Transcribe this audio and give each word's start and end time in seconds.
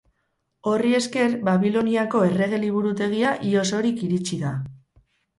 Horri 0.69 0.93
esker 0.99 1.33
Babiloniako 1.49 2.21
errege 2.29 2.59
liburutegia 2.63 3.33
ia 3.51 3.59
osorik 3.65 4.01
iritsi 4.07 4.41
da. 4.45 4.55